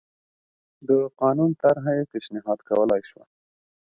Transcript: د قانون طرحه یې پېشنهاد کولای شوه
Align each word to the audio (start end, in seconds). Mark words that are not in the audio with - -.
د 0.87 0.89
قانون 1.21 1.51
طرحه 1.61 1.91
یې 1.97 2.03
پېشنهاد 2.11 2.59
کولای 2.69 3.01
شوه 3.09 3.25